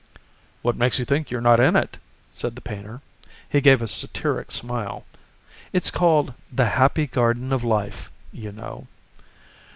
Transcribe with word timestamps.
"What 0.63 0.75
makes 0.75 0.97
you 0.97 1.05
think 1.05 1.29
you're 1.29 1.41
not 1.41 1.59
in 1.59 1.75
it?" 1.75 1.97
said 2.35 2.55
the 2.55 2.61
painter. 2.61 3.01
He 3.47 3.61
gave 3.61 3.83
a 3.83 3.87
satiric 3.87 4.49
smile. 4.49 5.05
"It's 5.73 5.91
called 5.91 6.33
'The 6.51 6.69
Happy 6.69 7.05
Garden 7.05 7.53
of 7.53 7.63
Life,' 7.63 8.11
you 8.31 8.51
know." 8.51 8.87